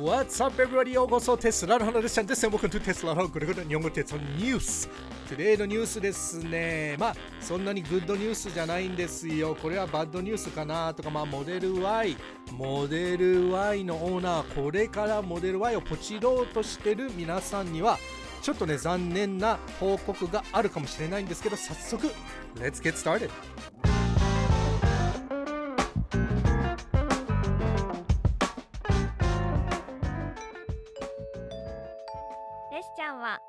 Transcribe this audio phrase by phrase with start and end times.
[0.00, 0.92] What's up, everybody?
[0.92, 2.46] ようこそテスラの話です。
[2.46, 4.88] Welcome to テスラのぐるぐる日本語鉄道ニュース。
[5.28, 6.96] Today のニュースですね。
[6.98, 9.54] まあ、そんなにグッドニュースじゃないんですよ。
[9.54, 12.16] これはバッドニュースかなとか、まあ、モデル Y、
[12.52, 17.98] モデル Y のオーナー、これからモデル Y をポチろうとしてる皆さんには、
[18.40, 22.06] ちょっとね、残念な報告があるかもしれないんですけど、早速、
[22.56, 23.28] Let's get started!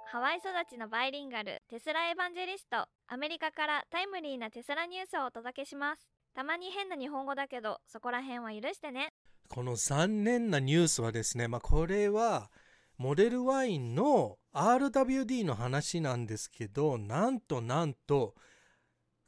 [0.06, 6.08] ハワイ育ちのバイリンガルテスラエヴァンジェリストアメリカからタイムリーなテスラニュースをお届けします。
[6.36, 9.14] たまに変な日本語だけどそこら辺は許してね。
[9.50, 12.50] この残念なニュースはですねまあこれは
[12.98, 18.36] モデル Y の RWD の話なんですけどなんとなんと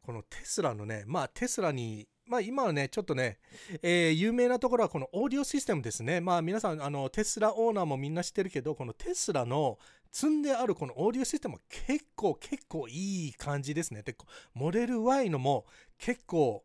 [0.01, 3.37] このテスラのねまあテスラにまあ今はね、ちょっとね、
[3.81, 6.21] えー、有名なところはこのオーディオシステムですね。
[6.21, 9.77] まあ皆さん、あの、テスラオーナーもみんな知ってるけど、このテスラの
[10.11, 14.01] 積んであるこのオーディオシステムは結構結構いい感じですね。
[14.01, 14.15] で、
[14.53, 15.65] モデル Y のも
[15.99, 16.63] 結構、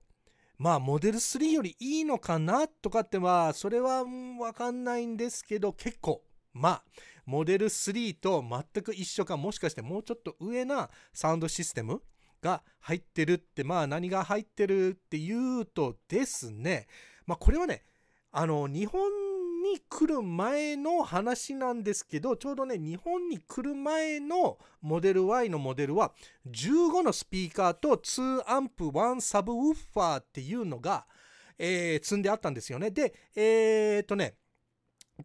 [0.56, 4.04] まあモデル3よりいいのかなとかっては、それは
[4.38, 6.82] わかんないんですけど、結構、まあ、
[7.26, 12.02] モデル3と全く一緒か、もしかしてもうちょっと上なサウンドシステム
[12.40, 16.86] が入ってるって、まあ何が入ってるっていうとですね、
[17.26, 17.82] まあこれはね、
[18.32, 19.02] あの、日本
[19.62, 26.12] に来る前の話なんですけど、ちょうどね、日本に来る前のモデル Y のモデルは、
[26.46, 31.06] 15のスピーカーと2アンプ1サブウッファーっていうのが、
[31.58, 32.90] えー、積んであったんですよね。
[32.90, 34.34] で、えー、っとね、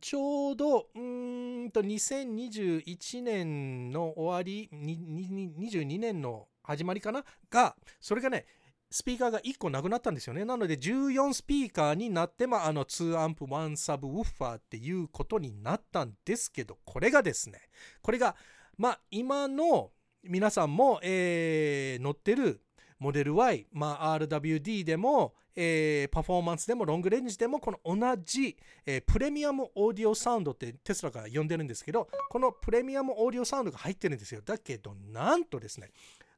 [0.02, 7.24] ちょうど、うんと、2021年の終わり、22年の始まりかな？
[7.50, 8.46] が、それがね、
[8.92, 10.46] スピーカーが1個なくなったんですよね。
[10.46, 17.60] なので14スピーカーになって、まあ、あの2アンプ1サブウッファーっていうことになったんですけど、これがですね、
[18.02, 18.36] これが、
[18.78, 19.92] まあ、今の
[20.24, 22.62] 皆さんも、えー、乗ってる
[23.00, 35.92] モデル Y、まあ、RWD でも、えー、パフォーマンスでもロングレンジでもこの同じ、えー、プレミアムオーディオサウンドってテスラが呼んでるんですけどこのプレミアムオーディオサウンドが入ってるんですよだけどなんとですね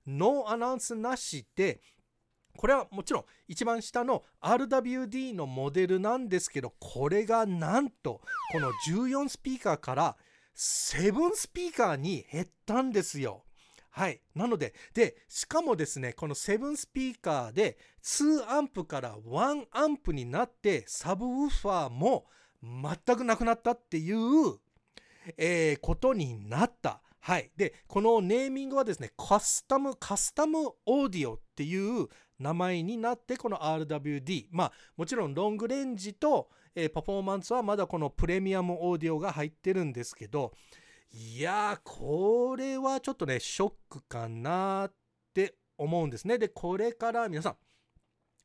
[0.07, 1.81] ノーアナウンスなしで、
[2.57, 10.18] これはもちろん一番下の RWD のモデルなんですけど、これがなんとこの14スピーカーから
[10.56, 13.44] 7スピーカーに減ったんですよ。
[13.91, 14.22] はい。
[14.35, 22.25] なので、で、しかもですね、この7スピーカーで2アンプから1アンプになってサブウーファーも
[22.62, 24.57] 全くなくなったっていう、
[25.38, 27.01] えー、ことになった。
[27.20, 27.52] はい。
[27.58, 32.08] で、このネーミングはですね、カスタム、カスタムオーディオっていう
[32.40, 34.48] 名前になって、この RWD。
[34.52, 40.54] まあ、もちろんロングレンジと、えー、パフォーマンスはまだこのプレミアムオーディオが入ってるんですけど、
[41.12, 44.94] いやー、これはちょっとね、ショックかなっ
[45.34, 46.38] て思うんですね。
[46.38, 47.58] で、これから皆さん、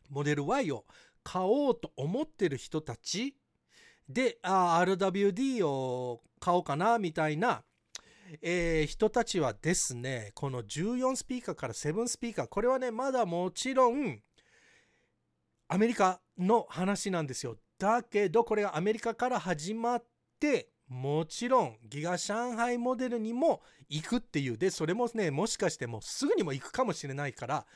[0.09, 0.85] モデル Y を
[1.23, 3.37] 買おうと思ってる人たち
[4.09, 7.63] で、あ RWD を買おうかなみたいな
[8.41, 14.21] えー、人たちはですね、この14スピーカーから7スピーカー、これはね、まだもちろん、
[15.69, 17.57] アメリカの話なんですよ。
[17.79, 20.05] だけど、これがアメリカから始まっ
[20.41, 24.59] て、もちろん、ギガ上海モデルにも行くっていう。
[24.59, 27.67] で、それもね、もしかしてもうすぐにも行くかもしれないから、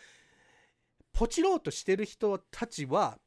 [1.13, 3.19] ポチろうとしてる人たちは、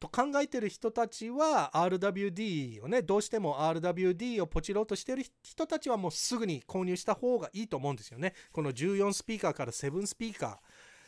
[0.00, 8.32] と考えてる人たちは RWD をね、どうしても RWD をポチろうとしてる人たちはもうすぐに購入した方がいいと思うんですよね。
[8.50, 10.60] この14スピーカーから7スピーカ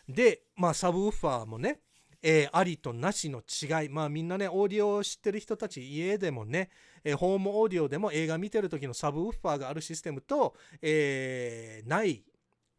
[0.08, 1.80] ーで、まあサブウッファーもね、
[2.22, 3.88] えー、ありとなしの違い。
[3.88, 6.68] まあみんなね、オーディオを知ってる人たち、家でもね、
[7.02, 12.22] えー、ホームオーディオでも映画見てる時のサブウッファーがあるシステムと、えー、ない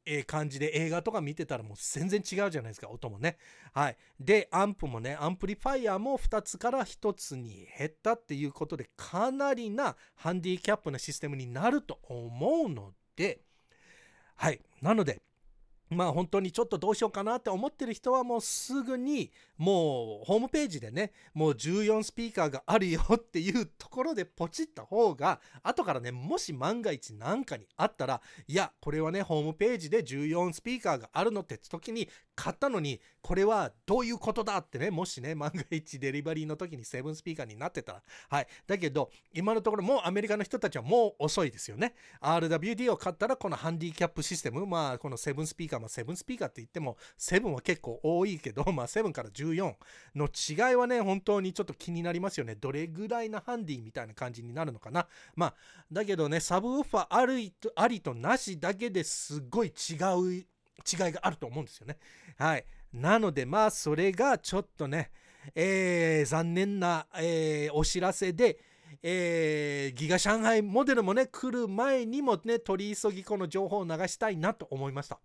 [0.05, 3.37] ええ感じで映画とか見てたらもう全然違うじゃないですか、音もね。
[3.73, 3.97] はい。
[4.19, 13.41] で、アンプもね、アンプリファイアも2つから1つに減ったっていうことで、かなりなハンディキャップなシステムになると思うので、
[14.35, 14.59] はい。
[14.81, 15.21] なので、
[15.93, 38.03] まあ本当にちょっとどうしようかなって思ってる人はもうすぐにもうホームページでねもう14スピーカーがあるよっていうところでポチった方が後からねもし万が一何かにあったらいやこれはねホームページで14スピーカーがあるのって時に買ったのに、これはどういうことだってね、もしね、万が一デリバリーの時にセブンスピーカーになってたら。
[38.29, 38.47] はい。
[38.67, 41.95] だけど、今のところもうアメリカの人たちはもう遅いですよね。
[42.21, 49.75] RWD を買ったら、このハンディキャップシステム、まあ、このセブンスピーカー、まあ、セブンスピーカーって言っても、セブンは結構多いけど、 まあ、セブンから14
[50.15, 52.55] の違いはね、本当にちょっと気になりますよね。
[52.55, 55.07] どれぐらいなハンディみたいな感じになるのかな。
[55.35, 55.55] まあ、
[55.91, 59.93] だけどね、サブウーファーありとなしだけですごい違
[60.41, 60.45] う、
[60.91, 61.97] 違いがあると思うんですよね。
[62.37, 62.65] はい。
[62.93, 65.11] なので、まあ、それがちょっとね、
[65.55, 68.59] えー、残念な、えー、お知らせで、
[69.01, 75.19] えー、ギガ上海モデルもね、来る前にもね、取り急ぎこの情報を流したいなと思いました。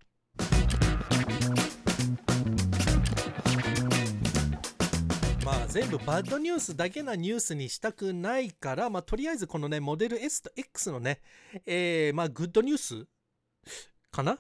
[5.45, 11.21] まあ全部バッドニュースだけなニュースにしたくないから、まあとりあえずこのね、モデル S と X のね、
[11.65, 13.07] えー、まあグッドニュース
[14.11, 14.39] かな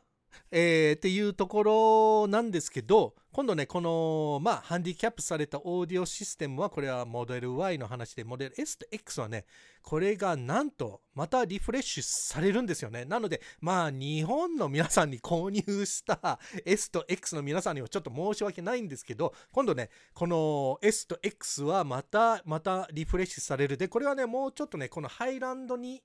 [0.50, 9.44] えー、っていうところなんですけど、今度ね、この、まあ、ハンディキャップされたオーディオシステムは、これはモデル Y の話で、モデル S と X はね、
[9.82, 13.04] これがなんと、またリフレッシュされるんですよね。
[13.04, 23.76] なので、まあ、日本の皆さんに購入した S と X の皆さんにはちょっと申し訳ないんですけど、今度ね、この S と X はまた、またリフレッシュされる。
[23.76, 26.02] で、これはね、もうちょっとね、このハイランドに、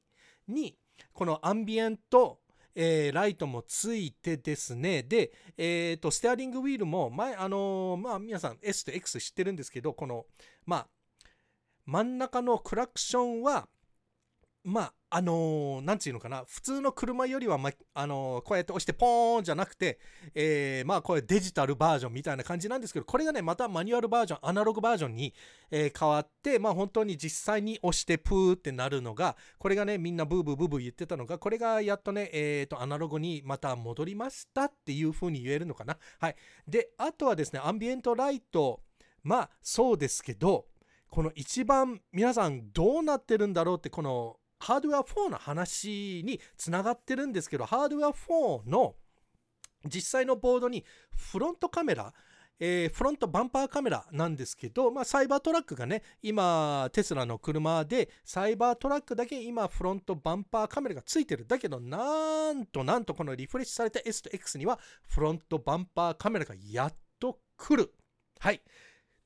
[0.47, 0.77] に、
[1.13, 2.43] このアンビエント、
[2.75, 10.25] えー、ライトもついてですね、で、えっ、ー、と、ステアリングウィールも、前、あのー、まあ、皆さん S と X 知ってるんですけど、この、
[10.65, 10.87] まあ、
[11.85, 13.67] 真ん中のクラクションは、
[14.63, 20.00] まあ、あのー、なんていうのかな、普通の車よりは、ま、あのー、こうやって押してポーンじゃなくて、
[20.33, 25.33] えー、まあ、これデジタルバージョンみたいな感じなんですけど、これがね、またマニュアルバージョン、アナログバージョンに、
[25.69, 35.98] えー、変わって、まあ、本当に実際に押してプーってなるのが、これがね、みんなブーブーブーブー言ってたのが、これがやっとね、えっ、と、アナログにまた戻りましたっていう風に言えるのかな。
[36.19, 36.36] はい。
[36.68, 38.80] で、あとはですね、アンビエントライト、
[39.21, 40.68] まあ、そうですけど、
[41.13, 48.95] この一番皆さんどうなってるんだろうってこのハードウェア4の話につながってるんですけどハードウェア4の
[49.86, 52.13] 実際のボードにフロントカメラ
[52.60, 61.45] えー、フロントバンパーカメラなんですけど、まあ、サイバートラックがね、今、テスラの車で、サイバートラックだけ今、フロントバンパーカメラがついてる。
[61.45, 67.92] だけど、なんとなんとこのリフレッシュされた S と X には、フロントバンパーカメラがやっと来る。
[68.39, 68.56] はい。
[68.56, 68.59] っ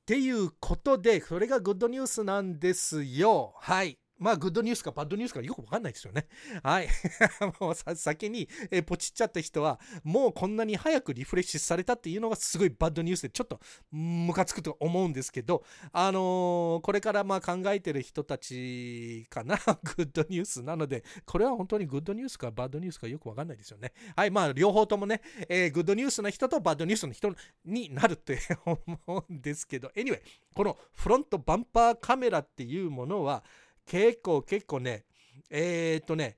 [0.04, 3.54] ていうことで、それがグッドニュースなんですよ。
[3.58, 3.98] はい。
[4.18, 6.26] まあ、グッドニュースかバッドニュースかよくわかんないですよね。
[6.62, 6.88] はい。
[7.60, 13.60] もう先に、えポチっちゃった人は、もうこんなに早くリフレッシュされたっていうのがすごいバッドニュースで、ちょっと
[13.90, 19.56] ムカつくと思うんですけど、あのー、これからまあ考えてる人たちかな、
[19.96, 23.92] グッドニュースなので、これは本当にグッドニュースかバッドニュースかよくわかんないですよね。
[24.16, 24.30] はい。
[24.30, 27.32] まあ、両方ともね、えー、グッドニュースな人とバッドニュースの人
[27.64, 30.20] になるって 思うんですけど、anyway、
[30.54, 33.44] このフロントバンパーカメラっていうものは、
[33.88, 35.04] 結構結構ね、
[35.48, 36.36] えー、っとね、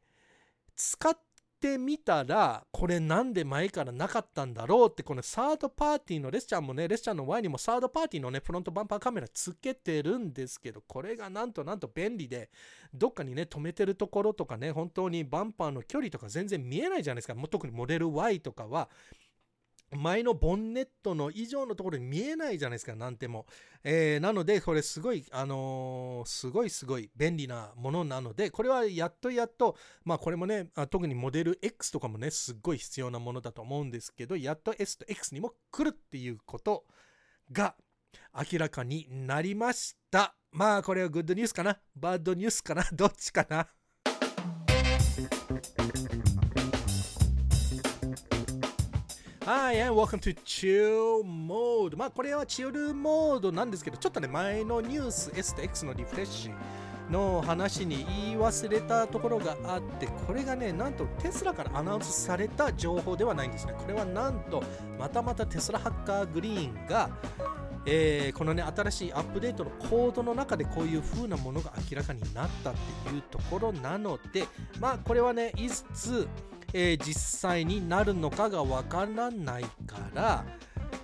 [0.77, 1.19] 使っ
[1.61, 12.51] てみたら、これなんで前からなかったんだろうって、このサードパーティーのレスチャーもね、レスチャーの前にもサードパーティーのね、フロントバンパーカメラつけてるんですけど、これがなんとなんと便利で、
[12.95, 17.35] どっかにね、止めてるところとかね、本当にバンパーの距離とか全然見えないじゃないですか。
[17.35, 18.89] もう特にモデル Y とかは、
[19.93, 23.47] 前のボンネットの以上のところに見えないじゃないですか、なんても。
[23.83, 36.85] えー、なので、これすごい、あのー、すごいすごい便利なものなので、これはやっとやっと、まあこれもね、特にモデル X とかもね、すっごい必要なものだと思うんですけど、やっと S と X にも来るっていうこと
[37.51, 37.75] が
[38.53, 40.37] 明らかになりました。
[40.53, 41.79] まあこれはグッドニュースかな？
[41.97, 42.85] バッドニュースかな？
[42.93, 43.67] どっちかな？
[49.53, 51.97] はい、and welcome to Chill Mode。
[51.97, 63.75] まあ、これはチルモードなんですけど、ちょっとね、前のニュース S と X のリフレッシュの話に言い忘れたところがあって、これがね、なんとテスラからアナウンスされた情報ではないんですね。
[63.77, 64.63] これはなんと、
[64.97, 67.11] またまたテスラハッカーグリーンが、
[67.87, 74.47] えー、このね、新しいアップデートのコードの中でこういう風なものが明らかになったっていうところなので、
[74.79, 76.29] まあ、これはね、いつ、
[76.73, 80.45] えー、実際になるのかがわからないから、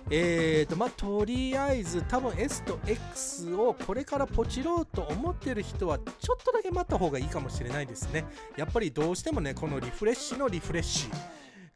[0.09, 8.25] えーとまあ、とりあえず多分 S と X をこれからポチろうと思ってる人はちょっとだけ待った方がいいかもしれないですね。
[8.55, 11.11] やっぱりどうしてもね、このリフレッシュのリフレッシュ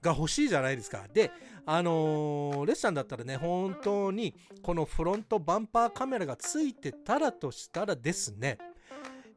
[0.02, 1.06] が欲しいじゃないですか。
[1.14, 1.32] で、
[1.66, 8.58] あのー、レッシャンだったらね、本当にこのフロントバンパーカメラがついてたらとしたらですね、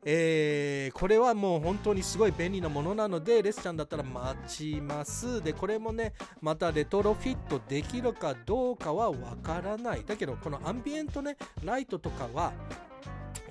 [0.04, 5.42] えーこれはもう本当にすごい便利なものなのでレスちゃんだったら待ちます。
[5.42, 10.04] でこれもねまたレトロフィットできるかどうかはわからない。
[10.04, 12.52] だけどこのアンビエントねライトとかは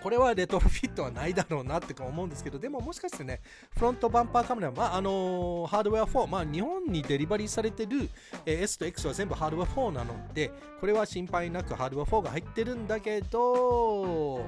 [0.03, 3.39] これはレトロフィットはないだろうなってか思うんですけどでももしかしてね
[3.72, 8.10] フロントバンパーカメラまああのーハードウェア4まあ日本にデリバリーされてる、
[8.45, 14.45] え S と X は全部ハードウェア4なのでこれは心配なくハードウェア4が入ってるんだけど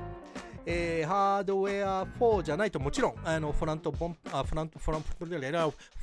[0.65, 5.25] えーハードウェア4じゃないともちろんあのフロントボンあフロントフロント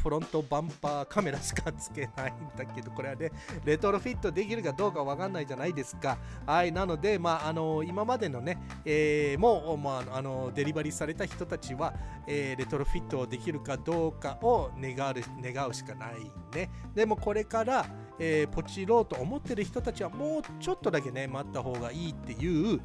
[0.03, 3.31] フロントバンパーカメラしかつけないんだけどこれはね
[3.65, 6.19] レトロフィットできるかどうかわかんないじゃないですか。
[6.47, 11.95] はいなのでまああの今までのね、えーもう、まあ、あのデリバリーされた人たちは、
[12.27, 16.71] えーレトロフィットできるかどうかを願う願うしかないね。
[16.95, 17.87] でもこれから、
[18.19, 22.81] えーポチろうと思ってる人たちはもうちょっとだけね待った方がいいっていう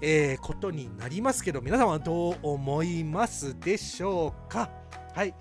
[0.00, 4.70] えーことになりますけど皆さんはどう思いますでしょうか？
[5.14, 5.34] はい。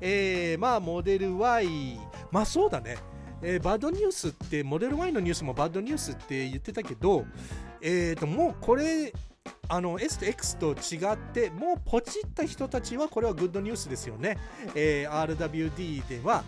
[0.00, 2.00] えー、まあモデル Y
[2.30, 2.96] まあそうだね、
[3.42, 7.24] えーバッドニュースってモデル Y のニュースもバッドニュースって言ってたけど
[7.80, 9.12] えーともうこれ
[9.68, 14.36] あの S と X と違ってもうポチった人たちはこれはグッドニュースですよね、
[14.74, 16.42] えー RWD では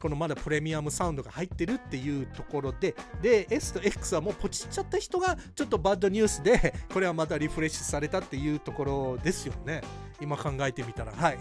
[0.00, 9.82] このまだプレミアムサウンドが入ってるっていうところでで S と X はもうポチっちゃった人がちょっとバッドニュースで これはまたリフレッシュされたっていうところですよね。
[10.20, 11.12] 今考えてみたら。
[11.12, 11.38] はい。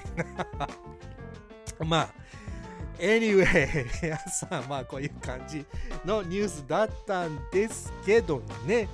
[1.85, 2.09] まあ
[2.99, 5.63] Anyway 皆さんまあこういう感じ
[6.03, 8.87] のニュースだったんですけどね。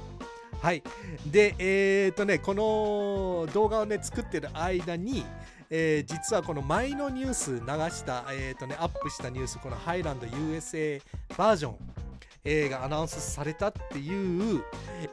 [0.61, 0.83] はい。
[1.25, 5.25] でえっ、とねこの動画をね作ってる間に
[5.69, 11.01] えー実はこの前のニュース流した、えーとね、アップしたニュースこのハイランド USA
[11.37, 11.75] バージョン、
[12.45, 14.63] えーがアナウンスされたっていう、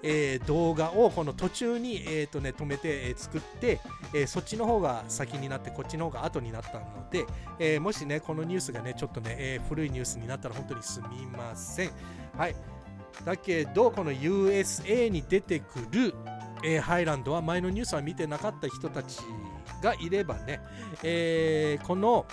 [0.02, 3.80] えー動画をこの途中に、えーとね、止めて、えー作って、
[4.12, 7.24] えーそっちの方が先になってこっちの方が後になったので、
[7.58, 11.90] えーもしねこのニュースがねちょっとね、えー古いニュースになったら本当にすみません。
[12.36, 12.54] はい。
[13.24, 16.14] だけどこの USA に出てくる、
[16.64, 19.20] えーハイランドは前のニュースは見てなかった人たち
[19.82, 20.60] がいればね、
[21.02, 22.26] えーこの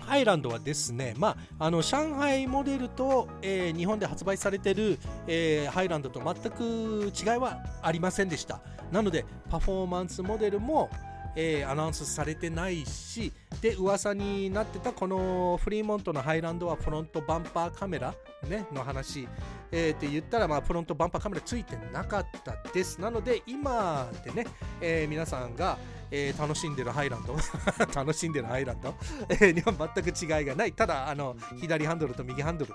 [0.00, 4.98] ハイランドはですね、まあ、あの上海モデルと、えー日本で発売されてる、
[5.28, 8.60] えーハイランドと全く違いはありませんでした。
[8.90, 10.90] なのでパフォーマンスモデルも、
[11.36, 18.12] えーアナウンスされてないしで噂になってたこのフリーモントのハイランドはフロントバンパーカメラ、
[18.48, 19.28] ね、の話、
[19.70, 23.00] えって言ったら、まあ、フロントバンパーカメラついてなかったです。
[23.00, 24.46] なので今でね、
[24.80, 25.78] え皆さんが、
[26.10, 27.36] えー楽しんでるハイランド。
[27.94, 28.88] 楽しんでるハイランド、
[29.46, 30.72] には全く違いがない。
[30.72, 32.74] ただあの左ハンドルと右ハンドル、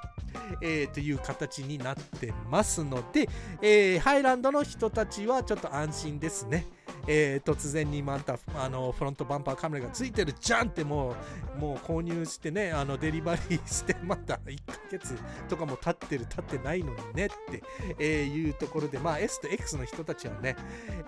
[0.62, 3.28] えーという形になってますので、
[3.62, 6.66] えーハイランドの人たちはちょっと安心ですね。
[7.08, 11.16] えー突然にまたあのフロントバンパーカメラがついてるじゃんっても
[11.56, 15.16] うもう購入してねあのデリバリーしてまだ1ヶ月
[15.48, 17.64] とかも経ってる経ってないのにねって、
[18.00, 20.56] えいうところでまあ S と X の人たちはね、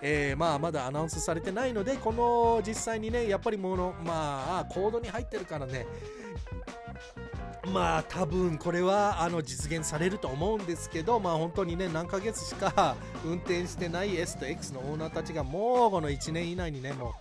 [0.00, 5.86] えーまあまだアナウンスされてないのでこの実際にねやっぱりものまあコードに入ってるからね。
[7.72, 17.12] まあ多分これはあの実現されると思うんですけどまあ本当にね何ヶ月しか運転してない S と X のオーナーたちがもうこの1年以内にねもう、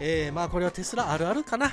[0.00, 1.70] えーまあこれはテスラあるあるかなっ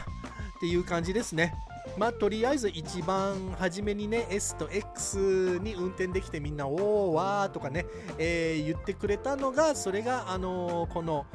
[0.59, 1.53] ていう感じですね。
[1.97, 7.85] まあとりあえず一番初めにね S と X に運転できてみんなおーわーとかね、
[8.19, 11.25] えー言ってくれたのがそれがあのこの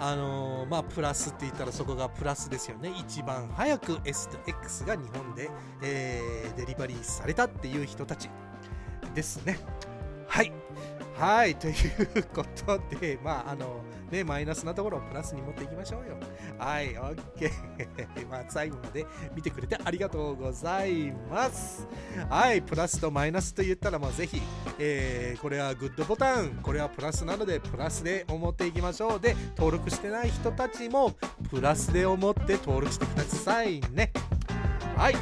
[0.00, 2.92] あのーまあプラスって言ったらそこがプラスですよね。
[2.98, 5.50] 一番早く S と X が日本で、
[5.82, 8.28] えーデリバリーされたっていう人たち
[9.14, 9.58] ですね。
[10.26, 10.52] はい。
[11.16, 16.16] はいということでまああのねマイナスなところをプラスに持っていきましょうよ。
[16.58, 17.50] はい OK
[18.28, 21.86] まあ最後まで見てくれてありがとうございます。
[22.28, 24.42] はいプラスとマイナスと言ったらまあぜひ、
[24.78, 26.60] えーこれはグッドボタン。
[26.62, 29.20] これはプラスなのでプラスで思っていきましょう。
[29.20, 31.12] で登録してない人たちも
[31.50, 34.12] プラスで思って登録してくださいね。
[34.96, 35.14] はい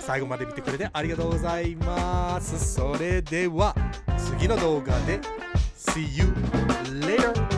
[0.00, 2.74] 最後まで見てくれてありがとうございます。
[2.74, 3.74] それでは。
[4.28, 5.20] 次の動画で
[5.74, 6.26] See you
[7.00, 7.57] later